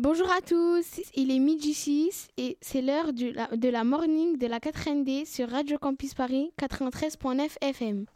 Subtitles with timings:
[0.00, 4.38] Bonjour à tous, il est midi 6 et c'est l'heure de la, de la morning
[4.38, 8.06] de la 4ND sur Radio Campus Paris 93.9 FM.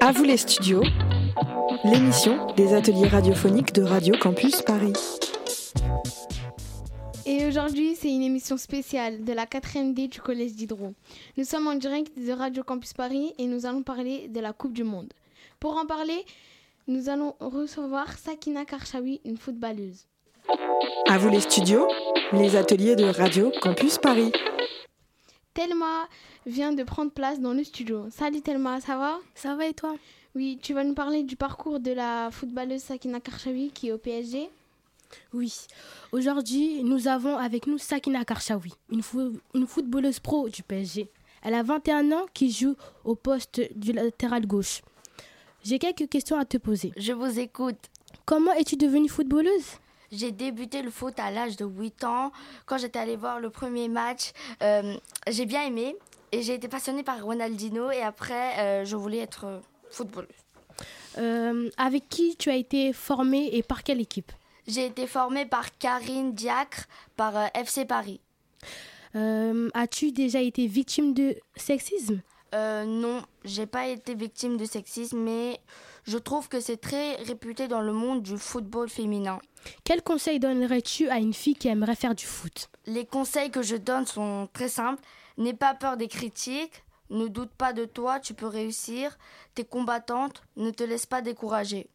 [0.00, 0.82] À vous les studios,
[1.84, 4.94] l'émission des ateliers radiophoniques de Radio Campus Paris.
[7.26, 10.94] Et aujourd'hui, c'est une émission spéciale de la 4ND du Collège d'Hydro.
[11.36, 14.72] Nous sommes en direct de Radio Campus Paris et nous allons parler de la Coupe
[14.72, 15.12] du Monde.
[15.60, 16.24] Pour en parler,
[16.88, 20.06] nous allons recevoir Sakina Karchawi, une footballeuse.
[21.08, 21.86] À vous les studios,
[22.32, 24.32] les ateliers de Radio Campus Paris.
[25.54, 26.08] Thelma
[26.46, 28.06] vient de prendre place dans le studio.
[28.10, 29.18] Salut Thelma, ça va?
[29.34, 29.94] Ça va et toi?
[30.34, 33.98] Oui, tu vas nous parler du parcours de la footballeuse Sakina Karchawi qui est au
[33.98, 34.48] PSG
[35.34, 35.54] Oui.
[36.10, 39.02] Aujourd'hui, nous avons avec nous Sakina Karchawi, une,
[39.54, 41.08] une footballeuse pro du PSG.
[41.44, 44.80] Elle a 21 ans qui joue au poste du latéral gauche.
[45.64, 46.92] J'ai quelques questions à te poser.
[46.96, 47.78] Je vous écoute.
[48.24, 49.78] Comment es-tu devenue footballeuse?
[50.10, 52.32] J'ai débuté le foot à l'âge de 8 ans.
[52.66, 54.94] Quand j'étais allée voir le premier match, euh,
[55.28, 55.96] j'ai bien aimé
[56.32, 60.30] et j'ai été passionnée par Ronaldinho et après, euh, je voulais être footballeuse.
[61.18, 64.32] Euh, avec qui tu as été formée et par quelle équipe?
[64.66, 66.86] J'ai été formée par Karine Diacre,
[67.16, 68.20] par FC Paris.
[69.14, 72.20] As-tu déjà été victime de sexisme?
[72.54, 75.60] Euh, non, j'ai pas été victime de sexisme, mais
[76.04, 79.40] je trouve que c'est très réputé dans le monde du football féminin.
[79.84, 82.68] Quel conseil donnerais-tu à une fille qui aimerait faire du foot?
[82.86, 85.02] Les conseils que je donne sont très simples.
[85.38, 89.16] N'aie pas peur des critiques, ne doute pas de toi, tu peux réussir.
[89.54, 91.88] T'es combattante, ne te laisse pas décourager.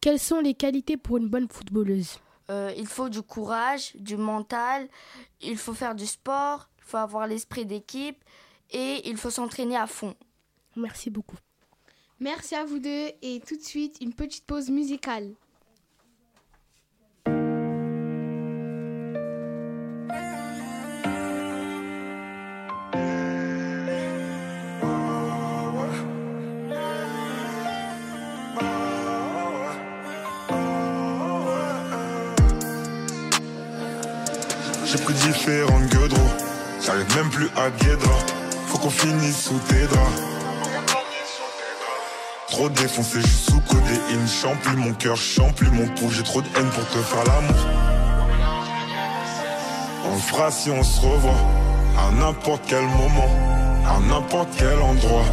[0.00, 2.20] Quelles sont les qualités pour une bonne footballeuse?
[2.50, 4.88] Euh, Il faut du courage, du mental,
[5.40, 8.16] il faut faire du sport, il faut avoir l'esprit d'équipe,
[8.70, 10.14] et il faut s'entraîner à fond.
[10.76, 11.36] Merci beaucoup.
[12.20, 15.34] Merci à vous deux et tout de suite une petite pause musicale.
[34.90, 36.16] J'ai pris différentes gueudres,
[36.80, 38.37] j'arrive même plus à Guédra.
[38.80, 40.22] Qu'on finisse sous tes draps.
[42.48, 44.28] Trop défoncé, juste sous codéine.
[44.28, 46.10] Chant plus mon cœur, chant plus mon pouls.
[46.10, 47.56] J'ai trop de haine pour te faire l'amour.
[50.06, 51.34] On le fera si on se revoit.
[51.98, 53.30] À n'importe quel moment,
[53.84, 55.24] à n'importe quel endroit.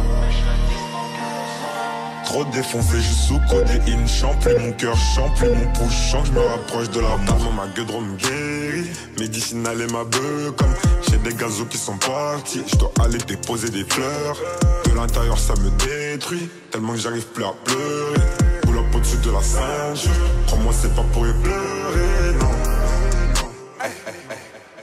[2.24, 4.08] Trop défoncé, juste sous codéine.
[4.08, 5.90] Chant plus mon cœur, chant plus mon pouls.
[5.90, 7.52] Chant que je me rapproche de la mort.
[7.54, 8.90] Ma gueule me guérit.
[9.20, 10.74] Médicinale et ma beuh comme
[11.10, 12.62] j'ai des gazos qui sont partis.
[12.66, 14.36] Je dois aller déposer des fleurs.
[14.84, 16.48] De l'intérieur ça me détruit.
[16.70, 18.20] Tellement que j'arrive plus à pleurer.
[18.64, 20.10] Boule au-dessus de la ceinture.
[20.46, 22.50] Crois-moi c'est pas pour y pleurer, non.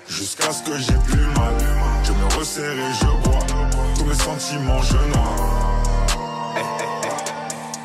[0.07, 1.53] Jusqu'à ce que j'ai plus mal.
[2.03, 3.39] Je me resserre et je bois.
[3.95, 5.35] Tous mes sentiments je noie.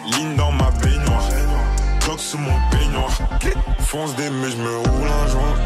[0.07, 1.29] Ligne dans ma baignoire.
[2.05, 3.11] Bloc sous mon peignoir.
[3.81, 5.57] Fonce des mais je me roule un joint.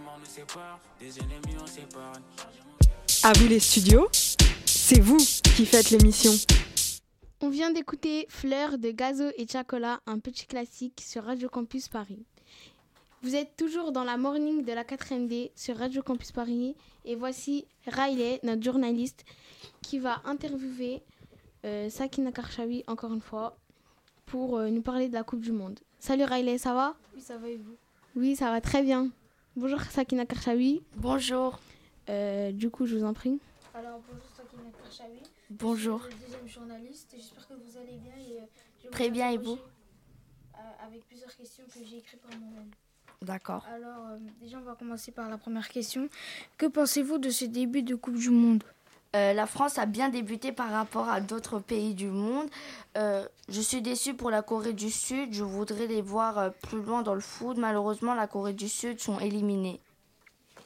[0.00, 0.80] Mort nous sépare.
[1.00, 2.22] Des ennemis, on s'épargne.
[3.22, 4.08] À vous les studios,
[4.64, 6.32] c'est vous qui faites l'émission.
[7.40, 12.24] On vient d'écouter Fleurs de Gazo et Chacola, un petit classique sur Radio Campus Paris.
[13.22, 17.66] Vous êtes toujours dans la morning de la 4MD sur Radio Campus Paris et voici
[17.86, 19.24] Riley, notre journaliste,
[19.82, 21.02] qui va interviewer
[21.64, 23.56] euh, Sakina Karchawi encore une fois
[24.26, 25.80] pour euh, nous parler de la Coupe du Monde.
[25.98, 26.94] Salut Riley, ça va?
[27.14, 27.76] Oui, ça va et vous?
[28.14, 29.10] Oui, ça va très bien.
[29.56, 30.82] Bonjour Sakina Karchawi.
[30.96, 31.58] Bonjour.
[32.08, 33.40] Euh, du coup, je vous en prie.
[33.74, 35.18] Alors, bonjour Sakina Karchawi.
[35.50, 36.02] Bonjour.
[36.04, 37.12] Je suis le deuxième journaliste.
[37.16, 38.12] J'espère que vous allez bien.
[38.16, 38.44] Et, euh,
[38.84, 39.58] je Très bien, et vous?
[39.58, 42.70] euh, Avec plusieurs questions que j'ai écrites par moi-même.
[43.22, 43.64] D'accord.
[43.74, 46.08] Alors, euh, déjà, on va commencer par la première question.
[46.56, 48.62] Que pensez-vous de ce début de Coupe du Monde?
[49.16, 52.46] Euh, la France a bien débuté par rapport à d'autres pays du monde.
[52.96, 55.32] Euh, je suis déçue pour la Corée du Sud.
[55.32, 57.56] Je voudrais les voir plus loin dans le foot.
[57.56, 59.80] Malheureusement, la Corée du Sud sont éliminés.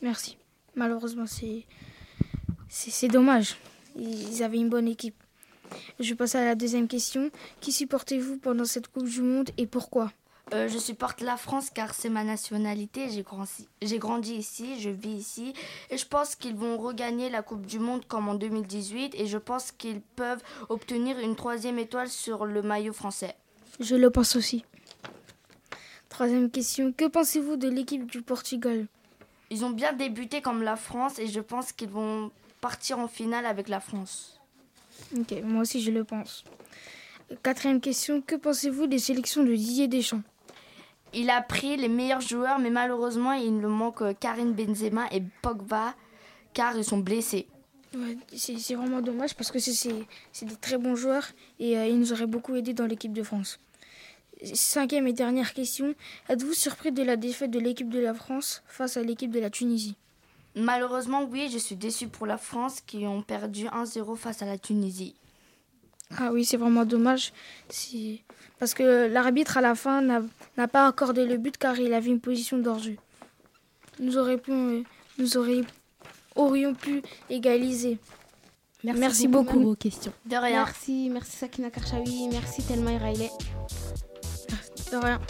[0.02, 0.36] Merci.
[0.74, 1.64] Malheureusement, c'est
[2.68, 3.56] c'est c'est dommage.
[3.96, 5.22] Ils avaient une bonne équipe.
[6.00, 7.30] Je passe à la deuxième question.
[7.60, 10.10] Qui supportez-vous pendant cette Coupe du Monde et pourquoi?
[10.52, 13.08] Euh, je supporte la France car c'est ma nationalité.
[13.10, 15.54] J'ai grandi, j'ai grandi ici, je vis ici.
[15.90, 19.14] Et je pense qu'ils vont regagner la Coupe du Monde comme en 2018.
[19.14, 23.34] Et je pense qu'ils peuvent obtenir une troisième étoile sur le maillot français.
[23.80, 24.64] Je le pense aussi.
[26.08, 26.92] Troisième question.
[26.92, 28.86] Que pensez-vous de l'équipe du Portugal?
[29.50, 33.46] Ils ont bien débuté comme la France et je pense qu'ils vont partir en finale
[33.46, 34.38] avec la France.
[35.18, 36.44] Ok, moi aussi je le pense.
[37.42, 38.20] Quatrième question.
[38.20, 40.22] Que pensez-vous des sélections de Didier Deschamps?
[41.14, 45.22] Il a pris les meilleurs joueurs, mais malheureusement, il nous manque euh, Karim Benzema et
[45.42, 45.94] Pogba
[46.54, 47.46] car ils sont blessés.
[47.94, 50.06] Ouais, c'est vraiment dommage parce que c'est-
[50.42, 51.26] des très bons joueurs
[51.58, 53.58] et euh, ils nous auraient beaucoup aidé dans l'équipe de France.
[54.54, 55.94] Cinquième et dernière question.
[56.28, 59.50] Êtes-vous surpris de la défaite de l'équipe de la France face à l'équipe de la
[59.50, 59.96] Tunisie?
[60.54, 64.58] Malheureusement, oui, je suis déçue pour la France qui ont perdu 1-0 face à la
[64.58, 65.14] Tunisie.
[66.18, 67.32] Ah oui, c'est vraiment dommage.
[67.68, 68.20] C'est-
[68.58, 70.20] Parce que l'arbitre à la fin n'a
[70.56, 72.96] n'a pas accordé le but car il avait une position d'hors-jeu.
[73.98, 74.84] Nous, aurions pu,
[75.18, 75.64] nous aurions,
[76.36, 77.98] aurions pu égaliser.
[78.84, 79.54] Merci beaucoup.
[79.54, 80.12] pour vos questions.
[80.26, 80.64] De rien.
[80.64, 83.30] Merci, merci Sakina Karchaoui, merci Thelma et Riley.
[84.90, 85.20] De rien.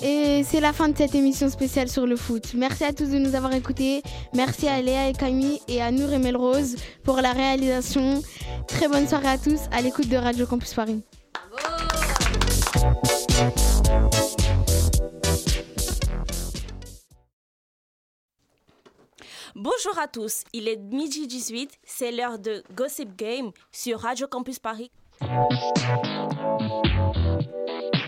[0.00, 2.54] Et c'est la fin de cette émission spéciale sur le foot.
[2.54, 4.02] Merci à tous de nous avoir écoutés.
[4.34, 8.22] Merci à Léa et Camille et à Nour et Melrose pour la réalisation.
[8.66, 11.02] Très bonne soirée à tous à l'écoute de Radio Campus Paris.
[19.54, 24.58] Bonjour à tous, il est midi 18, c'est l'heure de Gossip Game sur Radio Campus
[24.58, 24.90] Paris.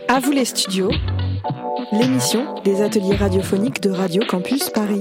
[0.09, 0.91] À vous les studios,
[1.93, 5.01] l'émission des ateliers radiophoniques de Radio Campus Paris.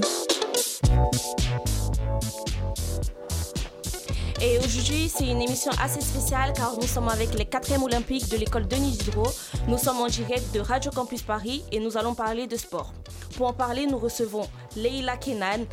[4.42, 8.36] Et aujourd'hui, c'est une émission assez spéciale car nous sommes avec les 4e olympiques de
[8.36, 9.30] l'école Denis Diderot.
[9.68, 12.92] Nous sommes en direct de Radio Campus Paris et nous allons parler de sport.
[13.36, 14.46] Pour en parler, nous recevons
[14.76, 15.64] Leila Kenan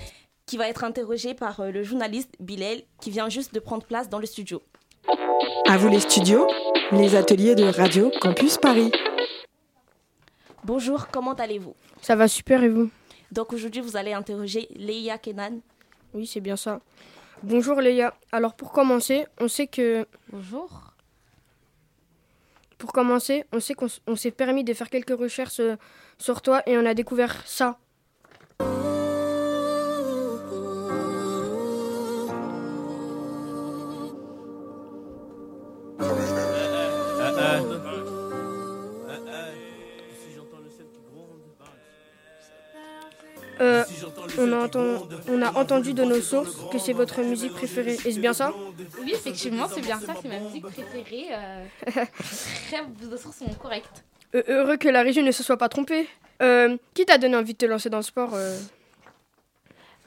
[0.45, 4.09] qui va être interrogée par euh, le journaliste Bilal qui vient juste de prendre place
[4.09, 4.61] dans le studio.
[5.67, 6.47] À vous les studios,
[6.91, 8.91] les ateliers de Radio Campus Paris.
[10.63, 11.75] Bonjour, comment allez-vous?
[12.01, 12.89] Ça va super et vous?
[13.31, 15.59] Donc aujourd'hui, vous allez interroger Leila Kenan.
[16.13, 16.81] Oui, c'est bien ça.
[17.43, 18.13] Bonjour Léa.
[18.31, 20.93] Alors pour commencer, on sait que Bonjour.
[22.77, 25.75] pour commencer, on sait qu'on s'est permis de faire quelques recherches euh,
[26.19, 27.79] sur toi et on a découvert ça.
[37.43, 38.00] Euh,
[44.65, 44.69] a
[45.29, 47.97] on a entendu de nos sources que c'est votre musique préférée.
[48.05, 48.53] Est-ce bien ça?
[49.03, 51.27] Oui, effectivement, c'est bien ça, c'est ma musique préférée.
[51.31, 51.65] euh,
[52.67, 54.03] très, vos sources sont correctes.
[54.35, 56.07] Euh, Heureux que la région ne se soit pas trompée.
[56.41, 58.57] Euh, qui t'a donné envie de te lancer dans le sport euh?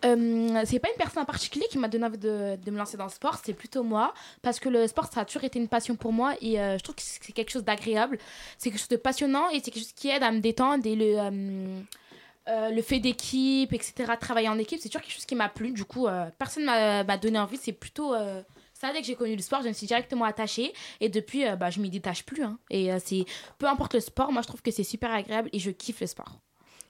[0.05, 2.99] Euh, c'est pas une personne en particulier qui m'a donné envie de, de me lancer
[2.99, 4.12] dans le sport, c'est plutôt moi.
[4.43, 6.83] Parce que le sport, ça a toujours été une passion pour moi et euh, je
[6.83, 8.19] trouve que c'est quelque chose d'agréable.
[8.59, 10.95] C'est quelque chose de passionnant et c'est quelque chose qui aide à me détendre et
[10.95, 11.17] le.
[11.19, 11.81] euh,
[12.49, 15.73] euh, le fait d'équipe, etc., travailler en équipe, c'est toujours quelque chose qui m'a plu.
[15.73, 17.56] Du coup, euh, personne m'a m'a donné envie.
[17.56, 18.43] C'est plutôt euh,
[18.75, 20.73] ça, dès que j'ai connu le sport, je me suis directement attachée.
[21.00, 22.43] Et depuis, euh, bah, je m'y détache plus.
[22.43, 22.58] hein.
[22.70, 23.25] Et c'est
[23.58, 26.06] peu importe le sport, moi, je trouve que c'est super agréable et je kiffe le
[26.06, 26.38] sport.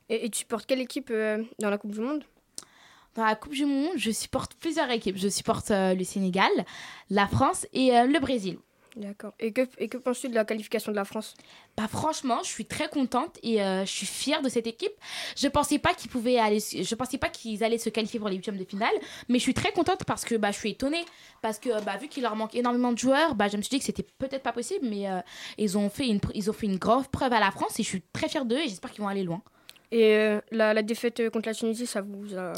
[0.08, 1.12] et, et tu supportes quelle équipe
[1.60, 2.24] dans la Coupe du Monde?
[3.14, 5.16] Dans la Coupe du Monde, je supporte plusieurs équipes.
[5.16, 6.50] Je supporte le Sénégal,
[7.10, 8.58] la France et le Brésil.
[8.96, 9.32] D'accord.
[9.40, 11.34] Et que, penses-tu de la qualification de la France?
[11.76, 14.92] Bah franchement, je suis très contente et euh, je suis fière de cette équipe.
[15.36, 16.10] Je pensais pas qu'ils
[16.94, 18.92] pensais pas qu'ils allaient se qualifier pour les huitièmes de finale,
[19.28, 21.04] mais je suis très contente parce que bah je suis étonnée
[21.42, 23.78] parce que bah vu qu'il leur manque énormément de joueurs, bah je me suis dit
[23.80, 25.20] que c'était peut-être pas possible, mais euh,
[25.58, 28.02] ils ont fait une, ils ont fait une preuve à la France et je suis
[28.12, 29.42] très fière d'eux et j'espère qu'ils vont aller loin.
[29.94, 32.52] Et euh, la, la défaite euh, contre la Tunisie, ça vous a...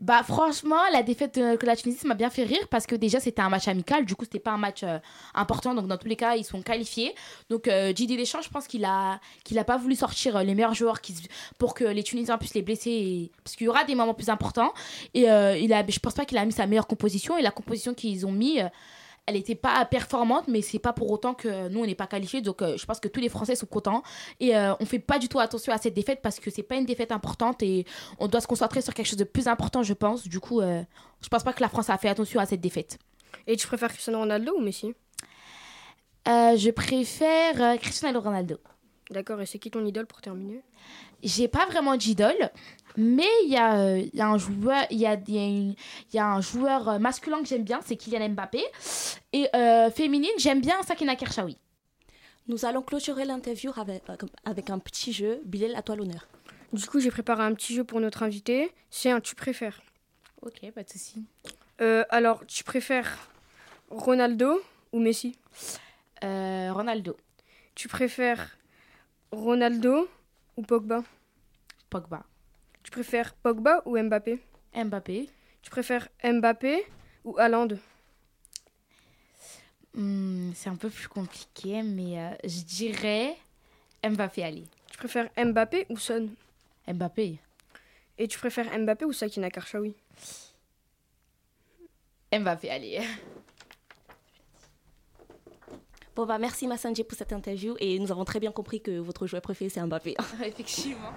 [0.00, 3.20] Bah franchement, la défaite euh, que la Tunisie m'a bien fait rire parce que déjà
[3.20, 4.84] c'était un match amical, du coup c'était pas un match
[5.32, 7.14] important, donc dans tous les cas ils sont qualifiés.
[7.50, 10.74] Donc euh, Didier Deschamps, je pense qu'il a qu'il a pas voulu sortir les meilleurs
[10.74, 11.14] joueurs qui,
[11.56, 14.72] pour que les Tunisiens puissent les blesser, parce qu'il y aura des moments plus importants.
[15.14, 15.26] Et
[15.64, 18.26] il a, je pense pas qu'il a mis sa meilleure composition et la composition qu'ils
[18.26, 18.58] ont mis.
[19.26, 22.40] Elle n'était pas performante, mais c'est pas pour autant que nous on n'est pas qualifiés.
[22.40, 24.02] Donc euh, je pense que tous les Français sont contents
[24.40, 26.74] et euh, on fait pas du tout attention à cette défaite parce que c'est pas
[26.74, 27.86] une défaite importante et
[28.18, 30.26] on doit se concentrer sur quelque chose de plus important, je pense.
[30.26, 30.82] Du coup, euh,
[31.22, 32.98] je pense pas que la France a fait attention à cette défaite.
[33.46, 34.94] Et tu préfères Cristiano Ronaldo ou Messi?
[36.28, 38.58] Euh, je préfère euh, Cristiano Ronaldo.
[39.10, 40.62] D'accord, et c'est qui ton idole pour terminer?
[41.22, 42.50] J'ai pas vraiment d'idole,
[42.96, 45.44] mais il y, a, euh, il y a un joueur, il y a, y a
[45.46, 45.74] une-
[46.12, 48.64] il y a un joueur euh, masculin que j'aime bien, c'est Kylian Mbappé.
[49.32, 51.58] Et euh, féminine, j'aime bien Sakina Kershawi.
[52.48, 54.02] Nous allons clôturer l'interview avec,
[54.44, 55.40] avec un petit jeu.
[55.44, 56.26] Bilal, à toi l'honneur.
[56.72, 58.72] Du coup, j'ai préparé un petit jeu pour notre invité.
[58.90, 59.80] C'est un tu préfères.
[60.40, 61.22] Ok, pas de souci.
[61.80, 63.28] Euh, alors, tu préfères
[63.90, 64.60] Ronaldo
[64.92, 65.36] ou Messi?
[66.24, 67.16] Euh, Ronaldo,
[67.74, 68.58] Tu préfères
[69.32, 70.08] Ronaldo
[70.56, 71.02] ou Pogba?
[71.88, 72.24] Pogba,
[72.82, 74.38] Tu préfères Pogba ou Mbappé?
[74.74, 75.28] Mbappé.
[75.62, 76.84] Tu préfères Mbappé
[77.24, 77.68] ou Haaland?
[79.94, 83.36] Hmm, c'est un peu plus compliqué, mais euh, je dirais
[84.04, 84.64] Mbappé, allez.
[84.90, 86.28] Tu préfères Mbappé ou Son?
[86.86, 87.38] Mbappé.
[88.18, 89.94] Et tu préfères Mbappé ou Sakina Karchaoui?
[92.32, 93.00] Mbappé, allez.
[96.14, 99.26] Bon, bah, merci Massanji pour cette interview et nous avons très bien compris que votre
[99.26, 100.14] joueur préféré c'est Mbappé.
[100.44, 101.10] Effectivement.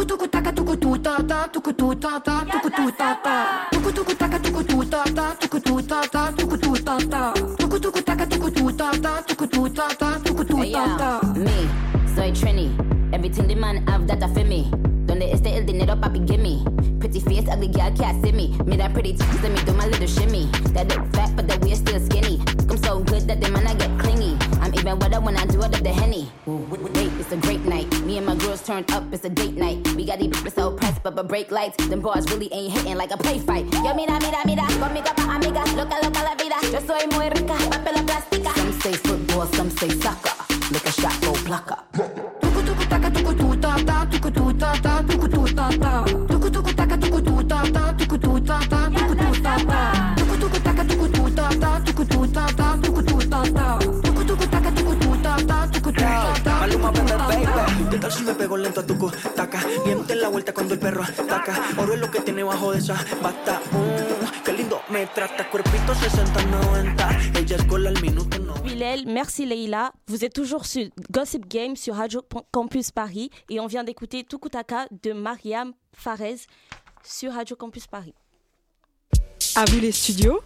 [0.00, 2.40] Tuku tuku taka tuku tu ta ta tuku tu ta ta.
[11.36, 11.68] Me,
[12.16, 12.72] soy Trini.
[13.12, 14.70] Everything the man have that I feel me.
[15.04, 16.64] Donde esté el dinero, papi, gimme.
[16.98, 18.56] Pretty face, ugly girl can't see me.
[18.64, 20.46] Me that pretty teeth, let me do my little shimmy.
[20.72, 22.40] That look fat, but that we're still skinny.
[22.70, 24.38] I'm so good that the man I get clingy.
[24.62, 26.30] I'm even wetter when I do it up the henny.
[26.46, 27.90] Wait, it's a great night.
[28.06, 29.79] Me and my girls turned up, it's a date night.
[30.10, 31.76] Got these bitches so pressed, but but break lights.
[31.86, 33.64] Them bars really ain't hitting like a play fight.
[33.74, 35.62] Yo, mira, mira, mira, conmigo pa' amiga.
[35.78, 36.58] Loca, loca la vida.
[36.72, 38.52] Yo soy muy rica, papel plástica.
[38.56, 40.34] Some say football, some say soccer.
[40.72, 41.78] Look a shot, go plucker.
[42.42, 46.04] tuku tuku taka tuku tu ta ta tuku tu ta ta tuku tu ta ta
[46.26, 49.89] tuku tuku taka tuku tu ta ta tuku tu ta ta tuku tu ta ta
[58.10, 58.16] baby.
[58.16, 59.64] ¿Qué tal si me pego lento a tu taca?
[59.84, 61.60] Miente la vuelta cuando el perro ataca.
[61.76, 63.60] Oro es lo que tiene bajo de esa bata.
[63.70, 65.48] Mm, qué lindo me trata.
[65.50, 67.38] Cuerpito 60-90.
[67.38, 68.54] Ella es gol al minuto, no.
[68.62, 69.92] Bilal, merci Leïla.
[70.08, 74.86] Vous êtes toujours sur Gossip Game sur Radio Campus Paris et on vient d'écouter Tukutaka
[75.02, 76.46] de Mariam Farez
[77.04, 78.14] sur Radio Campus Paris.
[79.56, 80.40] À vous les studios,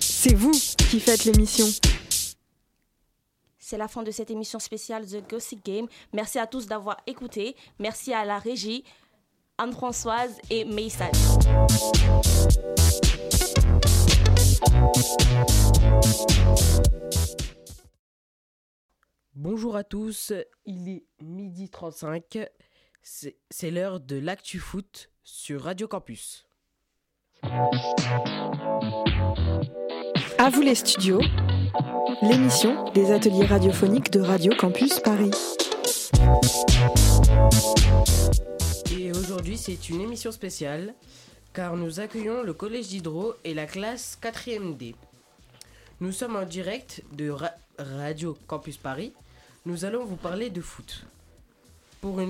[0.00, 1.66] c'est vous qui faites l'émission.
[3.72, 5.86] C'est la fin de cette émission spéciale The Gossip Game.
[6.12, 7.56] Merci à tous d'avoir écouté.
[7.78, 8.84] Merci à la régie,
[9.56, 11.10] Anne-Françoise et Meissal.
[19.34, 20.34] Bonjour à tous,
[20.66, 22.40] il est midi 35,
[23.00, 26.44] c'est c'est l'heure de l'actu foot sur Radio Campus.
[30.36, 31.22] À vous les studios,
[32.22, 35.30] l'émission des ateliers radiophoniques de Radio Campus Paris.
[38.96, 40.94] Et aujourd'hui c'est une émission spéciale
[41.52, 44.94] car nous accueillons le collège d'Hydro et la classe 4e D.
[46.00, 49.12] Nous sommes en direct de Ra- Radio Campus Paris.
[49.66, 51.04] Nous allons vous parler de foot.
[52.00, 52.20] Pour.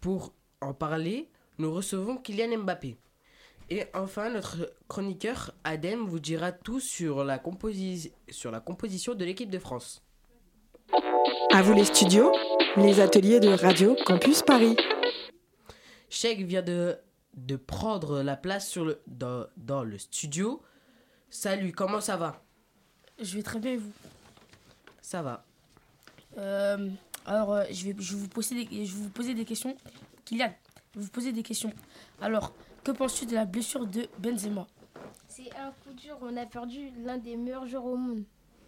[0.00, 1.28] Pour en parler,
[1.58, 2.96] nous recevons Kylian Mbappé.
[3.70, 9.24] Et enfin, notre chroniqueur Adem vous dira tout sur la, composi- sur la composition de
[9.24, 10.02] l'équipe de France.
[11.52, 12.32] À vous les studios,
[12.76, 14.76] les ateliers de Radio Campus Paris.
[16.08, 16.98] Sheik vient de,
[17.36, 20.60] de prendre la place sur le, dans, dans le studio.
[21.28, 22.42] Salut, comment ça va?
[23.20, 23.92] Je vais très bien et vous?
[25.00, 25.44] Ça va.
[26.38, 26.88] Euh,
[27.24, 29.76] Alors, euh, je, vais, je, vais vous poser des, je vais vous poser des questions.
[30.24, 30.52] Kylian,
[30.94, 31.72] je vais vous poser des questions.
[32.20, 32.52] Alors,
[32.84, 34.66] que penses-tu de la blessure de Benzema?
[35.28, 38.24] C'est un coup dur, on a perdu l'un des meilleurs joueurs au monde.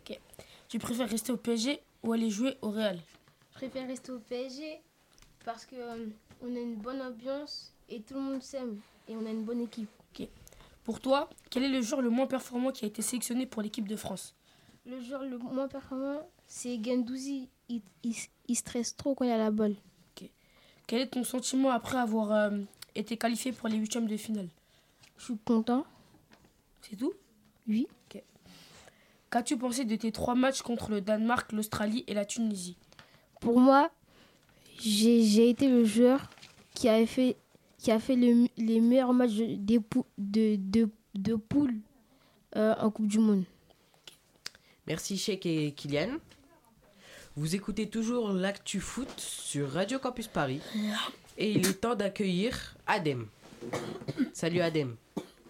[0.09, 0.19] Ok.
[0.69, 2.99] Tu préfères rester au PSG ou aller jouer au Real?
[3.52, 4.81] Je préfère rester au PSG
[5.45, 6.07] parce que euh,
[6.42, 8.78] on a une bonne ambiance et tout le monde s'aime
[9.09, 9.88] et on a une bonne équipe.
[10.19, 10.28] Ok.
[10.85, 13.87] Pour toi, quel est le joueur le moins performant qui a été sélectionné pour l'équipe
[13.87, 14.35] de France?
[14.85, 17.49] Le joueur le moins performant, c'est Gendouzi.
[17.69, 18.16] Il, il-
[18.49, 19.76] il stresse trop quand il a la balle.
[20.88, 22.50] Quel est ton sentiment après avoir euh,
[22.95, 24.49] été qualifié pour les huitièmes de finale
[25.19, 25.85] Je suis content.
[26.83, 27.13] C'est tout?
[27.69, 27.87] Oui.
[29.31, 32.77] Qu'as-tu pensé de tes trois matchs contre le Danemark, l'Australie et la Tunisie?
[33.41, 33.91] Pour moi,
[34.79, 36.29] j'ai été le joueur
[36.75, 37.37] qui a fait,
[37.79, 39.81] qui a fait le- les meilleurs matchs de,
[40.19, 41.75] de, de, de poule
[42.57, 43.45] euh, en Coupe du Monde.
[44.87, 46.19] Merci Sheik et Kylian.
[47.37, 50.61] Vous écoutez toujours l'actu foot sur Radio Campus Paris.
[51.39, 53.27] Et il est temps d'accueillir Adem.
[54.33, 54.97] Salut Adem.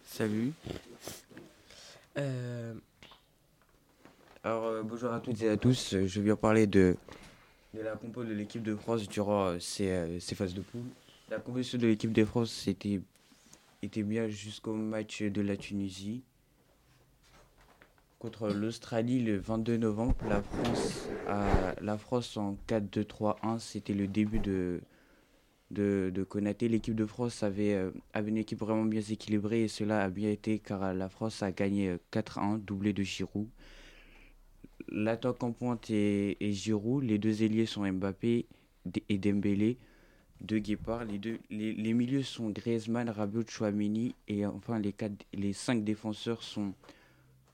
[0.05, 0.53] Salut.
[2.19, 2.75] Euh,
[4.45, 5.97] Alors, euh, bonjour à toutes et à tous.
[6.07, 6.97] Je viens parler de
[7.75, 10.83] de la compo de l'équipe de France durant ces, ces phases de poule.
[11.31, 13.01] La composition de l'équipe de France était,
[13.83, 16.23] était bien jusqu'au match de la Tunisie.
[18.19, 24.39] Contre l'Australie le 22 novembre, la France, a, la France en 4-2-3-1, c'était le début
[24.39, 24.83] de,
[25.73, 26.69] de, de Konaté.
[26.69, 30.31] L'équipe de France avait, euh, avait une équipe vraiment bien équilibrée et cela a bien
[30.31, 33.49] été car la France a gagné euh, 4-1, doublé de Giroud.
[34.89, 38.47] L'attaque en pointe est, est Giroud, les deux ailiers sont Mbappé
[39.09, 39.79] et Dembélé,
[40.41, 41.05] deux guépards.
[41.05, 46.75] Les, deux, les, milieux sont Griezmann, Rabiot, Chouamini et enfin les, quatre, cinq défenseurs sont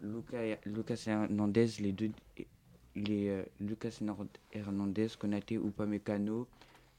[0.00, 2.10] Lucas, Lucas Hernandez, les deux
[2.96, 4.00] les, euh, Lucas
[4.52, 6.46] Hernandez, Konaté, Upamecano,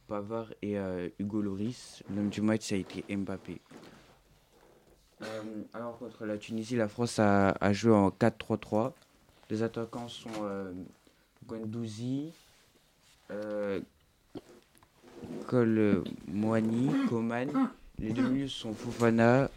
[0.10, 2.04] Pavard et euh, Hugo Loris.
[2.14, 3.62] L'homme du match, a été Mbappé.
[5.22, 5.26] Euh,
[5.74, 8.94] alors contre la Tunisie, la France a, joué en 4-3-3.
[9.52, 10.72] Les attaquants sont euh,
[11.48, 12.32] Guendouzi,
[13.32, 13.80] euh,
[15.48, 17.70] Kol Moani, Coman.
[18.00, 19.50] Les deux milieux sont Fofana,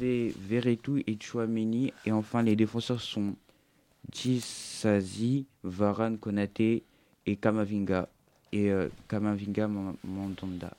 [0.00, 1.92] Veretout et Chouameni.
[2.06, 3.34] Et enfin, les défenseurs sont
[4.12, 6.84] Djisazi, Varane, Konaté
[7.26, 8.08] et Kamavinga.
[8.52, 10.72] Et euh, Kamavinga Man- Mandanda.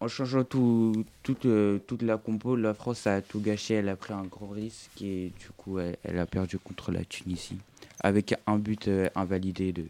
[0.00, 3.74] En changeant tout, toute, euh, toute la compo, la France a tout gâché.
[3.74, 7.04] Elle a pris un gros risque et du coup, elle, elle a perdu contre la
[7.04, 7.58] Tunisie.
[8.00, 9.84] Avec un but euh, invalidé de,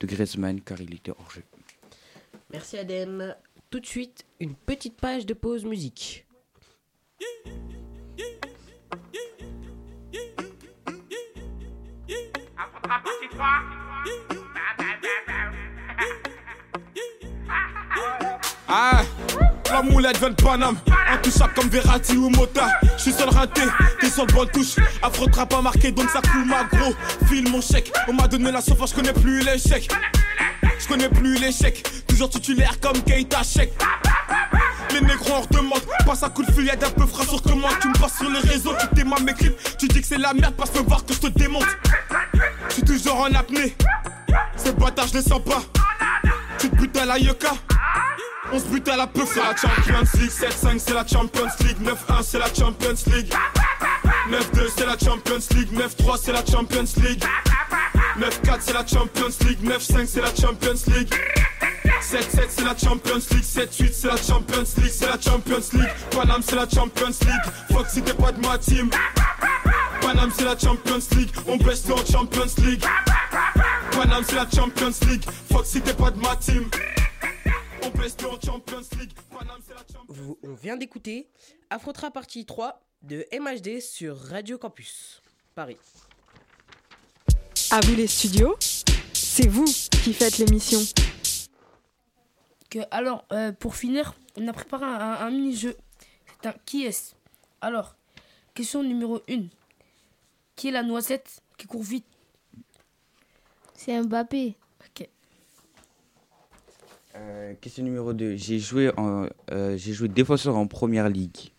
[0.00, 1.42] de Griezmann car il était hors jeu.
[2.52, 3.34] Merci Adem.
[3.70, 6.24] Tout de suite, une petite page de pause musique.
[18.68, 19.02] Ah,
[19.70, 20.76] la moulette vient de Paname,
[21.12, 22.66] intouchable comme Verratti ou Mota.
[22.96, 23.62] Je suis seul raté,
[24.00, 24.74] t'es sur le bon touche.
[25.02, 26.92] Affrontera pas marqué, donc ça coule ma gros.
[27.28, 29.88] File mon chèque, on m'a donné la sauce, je connais plus l'échec.
[30.78, 33.72] Je connais plus l'échec, toujours titulaire comme Keita Chèque.
[34.92, 37.72] Les négros en redemande, passe un coup de fil, y'a d'un peu frais sur commande.
[37.80, 39.56] Tu me passes sur les réseaux, tu t'aimes mes clips.
[39.78, 41.66] Tu dis que c'est la merde, passe me voir que je te démonte.
[42.68, 43.76] Je suis toujours en apnée,
[44.56, 45.62] ces bâtards je sens pas.
[46.58, 47.52] Tu te butes à la yoka.
[48.52, 51.78] On se bute à la peuf, c'est la Champions League 7-5 c'est la Champions League
[51.82, 53.32] 9-1 c'est la Champions League
[54.30, 57.24] 9-2 c'est la Champions League 9-3 c'est la Champions League
[58.18, 61.14] 9-4 c'est la Champions League 9-5 c'est la Champions League
[62.00, 66.42] 7-7 c'est la Champions League 7-8 c'est la Champions League C'est la Champions League Paname
[66.42, 68.90] c'est la Champions League Fuck si t'es pas de ma team
[70.00, 72.84] Paname c'est la Champions League On baisse en Champions League
[73.90, 76.64] Paname c'est la Champions League Fuck si t'es pas de ma team
[80.08, 81.28] Vous- on vient d'écouter
[81.70, 85.22] Afrotra partie 3 de MHD sur Radio Campus
[85.54, 85.76] Paris.
[87.70, 88.56] À vous les studios,
[89.12, 90.80] c'est vous qui faites l'émission.
[92.70, 95.76] Que, alors, euh, pour finir, on a préparé un, un- un mini-jeu.
[96.42, 97.14] C'est un qui est
[97.60, 97.94] Alors,
[98.54, 99.46] question numéro 1.
[100.56, 102.06] Qui est la noisette qui court vite?
[103.74, 104.56] C'est Mbappé.
[107.16, 108.36] Euh, question numéro 2.
[108.36, 111.50] J'ai joué, en, euh, j'ai joué défenseur en première ligue.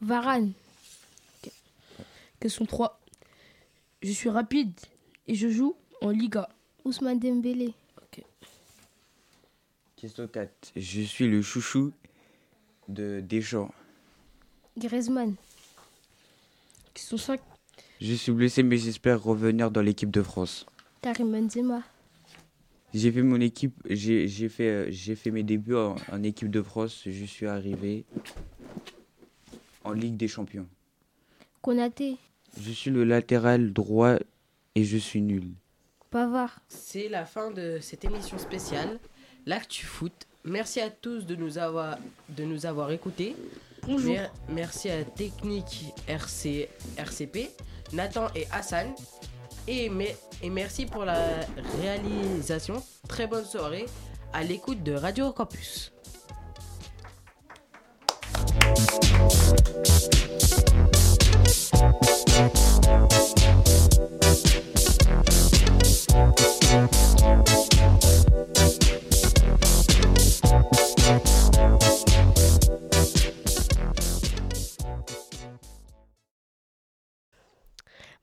[0.00, 0.52] Varane.
[2.40, 3.00] Question 3.
[4.02, 4.72] Je suis rapide
[5.28, 6.48] et je joue en Liga.
[6.84, 7.72] Ousmane Dembélé.
[9.96, 10.72] Question 4.
[10.74, 11.92] Je suis le chouchou
[12.88, 13.72] de Deschamps.
[14.76, 15.36] Griezmann.
[16.92, 17.40] Question 5.
[18.00, 20.66] Je suis blessé mais j'espère revenir dans l'équipe de France.
[21.02, 21.82] Karim Benzema.
[22.94, 27.02] J'ai fait mon équipe, j'ai fait, euh, mes débuts en, en équipe de France.
[27.06, 28.04] Je suis arrivé
[29.84, 30.66] en Ligue des Champions.
[31.62, 32.16] Konaté.
[32.60, 34.16] Je suis le latéral droit
[34.74, 35.44] et je suis nul.
[36.10, 36.60] Pavard.
[36.68, 38.98] C'est la fin de cette émission spéciale,
[39.46, 40.12] l'Actu Foot.
[40.44, 43.34] Merci à tous de nous avoir, de nous avoir écoutés.
[43.84, 44.12] Bonjour.
[44.12, 47.48] Mer- merci à Technique RC, RCP,
[47.94, 48.88] Nathan et Hassan.
[49.68, 50.04] Et, me-
[50.42, 51.40] et merci pour la
[51.80, 52.82] réalisation.
[53.08, 53.86] Très bonne soirée
[54.32, 55.92] à l'écoute de Radio Campus.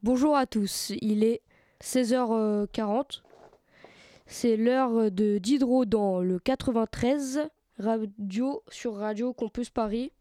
[0.03, 1.41] Bonjour à tous, il est
[1.83, 3.21] 16h40.
[4.27, 10.11] C'est l'heure de Diderot dans le 93, radio sur Radio Campus Paris.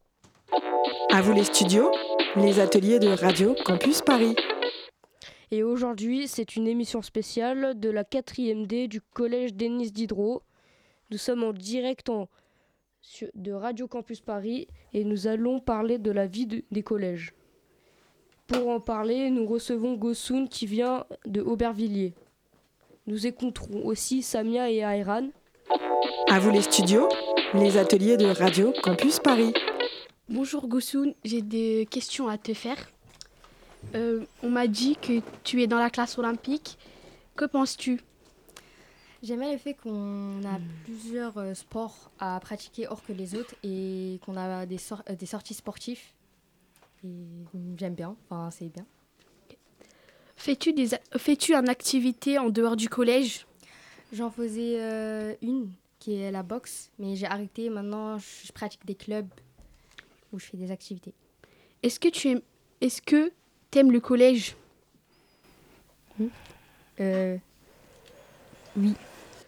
[1.12, 1.90] À vous les studios,
[2.36, 4.34] les ateliers de Radio Campus Paris.
[5.50, 10.42] Et aujourd'hui, c'est une émission spéciale de la 4e D du collège Denis Diderot.
[11.10, 12.28] Nous sommes en direct en,
[13.34, 17.32] de Radio Campus Paris et nous allons parler de la vie de- des collèges.
[18.48, 22.14] Pour en parler, nous recevons Gossoun qui vient de Aubervilliers.
[23.06, 25.28] Nous écouterons aussi Samia et Ayran.
[26.30, 27.10] À vous les studios,
[27.52, 29.52] les ateliers de Radio Campus Paris.
[30.30, 32.90] Bonjour Gossoun, j'ai des questions à te faire.
[33.94, 36.78] Euh, on m'a dit que tu es dans la classe olympique.
[37.36, 38.00] Que penses-tu?
[39.22, 43.54] J'aime bien le fait qu'on a plusieurs euh, sports à pratiquer hors que les autres
[43.62, 44.78] et qu'on a des,
[45.10, 46.00] euh, des sorties sportives.
[47.04, 47.08] Et
[47.76, 48.86] j'aime bien, enfin c'est bien.
[50.36, 53.46] Fais-tu des a- fais-tu une activité en dehors du collège?
[54.12, 57.68] J'en faisais euh, une qui est la boxe, mais j'ai arrêté.
[57.70, 59.28] Maintenant, je pratique des clubs
[60.32, 61.12] où je fais des activités.
[61.82, 62.40] Est-ce que tu aimes
[62.80, 63.32] est-ce que
[63.70, 64.54] t'aimes le collège?
[67.00, 67.36] Euh,
[68.76, 68.94] oui.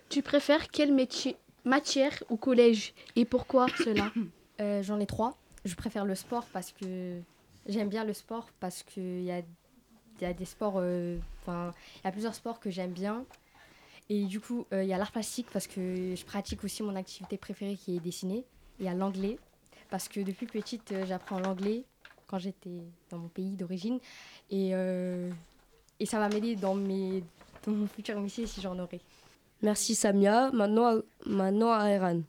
[0.09, 4.11] Tu préfères quelle métier, matière au collège et pourquoi cela?
[4.61, 5.39] Euh, J'en ai trois.
[5.65, 7.19] Je préfère le sport parce que
[7.67, 11.73] j'aime bien le sport parce qu'il y a, il y a des sports, euh, enfin,
[11.97, 13.25] il y a plusieurs sports que j'aime bien.
[14.09, 16.97] Et du coup, euh, il y a l'art plastique parce que je pratique aussi mon
[16.97, 18.45] activité préférée qui est dessiner.
[18.81, 19.39] Il y a l'anglais
[19.89, 21.85] parce que depuis petite, euh, j'apprends l'anglais
[22.27, 22.71] quand j'étais
[23.11, 23.99] dans mon pays d'origine.
[24.51, 25.31] Et, euh,
[26.01, 27.23] et ça va m'aider dans, mes,
[27.65, 29.01] dans mon futur métier si j'en aurai.
[29.63, 30.51] Merci Samia.
[30.53, 32.23] Maintenant, à- maintenant à Ayran.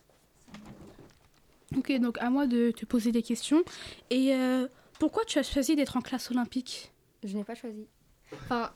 [1.78, 3.63] Ok, donc à moi de te poser des questions.
[4.10, 4.67] Et euh,
[5.02, 6.92] pourquoi tu as choisi d'être en classe olympique?
[7.24, 7.88] Je n'ai pas choisi.
[8.32, 8.72] Enfin.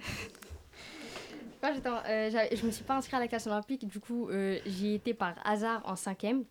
[1.60, 1.72] Moi,
[2.08, 4.94] euh, je me suis pas inscrite à la classe olympique, du coup, euh, j'y ai
[4.94, 6.44] été par hasard en cinquième.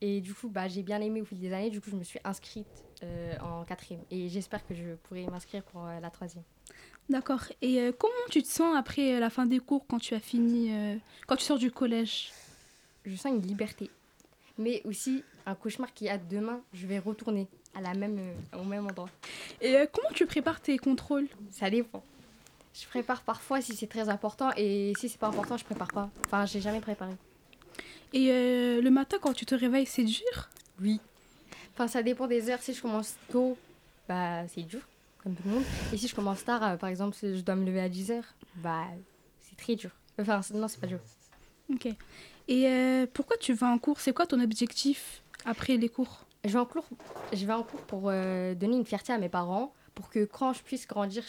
[0.00, 2.02] Et du coup, bah, j'ai bien aimé au fil des années, du coup, je me
[2.02, 4.00] suis inscrite euh, en quatrième.
[4.10, 6.44] Et j'espère que je pourrai m'inscrire pour euh, la troisième.
[7.10, 7.42] D'accord.
[7.60, 10.70] Et comment tu te sens après la fin des cours quand tu as fini,
[11.26, 12.32] quand tu sors du collège?
[13.04, 13.90] Je sens une liberté.
[14.56, 17.46] Mais aussi un cauchemar qui a demain, je vais retourner
[17.78, 19.08] à la même, euh, au même endroit.
[19.60, 21.28] Et euh, comment tu prépares tes contrôles?
[21.50, 22.02] Ça dépend.
[22.74, 26.10] Je prépare parfois si c'est très important et si c'est pas important, je prépare pas.
[26.26, 27.12] Enfin, j'ai jamais préparé.
[28.12, 30.48] Et euh, le matin quand tu te réveilles, c'est dur?
[30.80, 31.00] Oui.
[31.74, 32.60] Enfin, ça dépend des heures.
[32.60, 33.56] Si je commence tôt,
[34.08, 34.80] bah, c'est dur,
[35.22, 35.64] comme tout le monde.
[35.92, 38.10] Et si je commence tard, euh, par exemple, si je dois me lever à 10
[38.10, 38.84] heures, bah,
[39.40, 39.90] c'est très dur.
[40.20, 41.00] Enfin, non, c'est pas dur.
[41.72, 41.86] Ok.
[42.48, 44.00] Et euh, pourquoi tu vas en cours?
[44.00, 46.24] C'est quoi ton objectif après les cours?
[46.48, 46.52] Je
[47.46, 50.62] vais en cours, pour euh, donner une fierté à mes parents, pour que quand je
[50.62, 51.24] puisse grandir,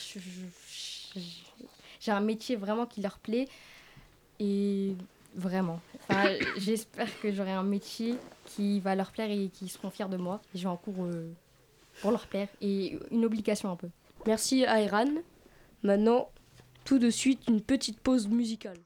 [1.99, 3.47] j'ai un métier vraiment qui leur plaît.
[4.39, 4.95] Et
[5.35, 5.79] vraiment.
[6.57, 10.41] J'espère que j'aurai un métier qui va leur plaire et qui seront fiers de moi.
[10.55, 11.31] Je vais en cours euh,
[12.01, 13.89] pour leur plaire et une obligation un peu.
[14.25, 15.09] Merci Ayran.
[15.83, 16.29] Maintenant,
[16.83, 18.77] tout de suite, une petite pause musicale.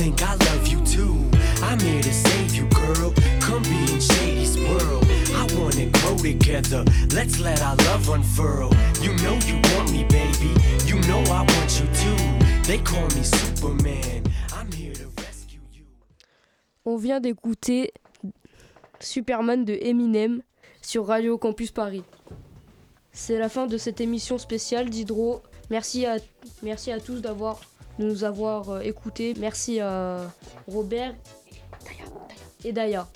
[0.00, 1.14] Think I love you too.
[1.62, 3.12] I'm here to save you, girl.
[3.38, 5.04] Come be in Shady's world.
[5.40, 6.84] I wanna grow together.
[7.12, 8.70] Let's let our love unfurl.
[9.02, 10.52] You know you want me, baby.
[10.86, 12.20] You know I want you too.
[12.66, 14.24] They call me Superman.
[14.56, 15.84] I'm here to rescue you.
[16.86, 17.92] On vient d'écouter
[19.00, 20.40] Superman de Eminem
[20.80, 22.04] sur Radio Campus Paris.
[23.12, 25.42] C'est la fin de cette émission spéciale d'Hydro.
[25.68, 26.16] Merci à,
[26.62, 27.60] merci à tous d'avoir
[28.00, 29.34] de nous avoir euh, écoutés.
[29.38, 30.32] Merci à
[30.66, 31.14] Robert
[32.64, 33.06] et Daya.